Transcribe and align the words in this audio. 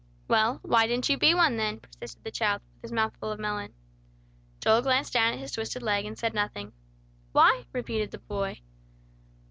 "Well, 0.27 0.57
why 0.63 0.87
didn't 0.87 1.09
you 1.09 1.17
be 1.19 1.35
one 1.35 1.57
then," 1.57 1.79
persisted 1.79 2.23
the 2.23 2.31
child, 2.31 2.63
with 2.73 2.81
his 2.81 2.91
mouth 2.91 3.15
full 3.19 3.31
of 3.31 3.39
melon. 3.39 3.75
Joel 4.59 4.81
glanced 4.81 5.13
down 5.13 5.33
at 5.33 5.39
his 5.39 5.51
twisted 5.51 5.83
leg, 5.83 6.05
and 6.05 6.17
said 6.17 6.33
nothing. 6.33 6.73
"Why?" 7.33 7.65
repeated 7.71 8.09
the 8.09 8.17
boy. 8.17 8.61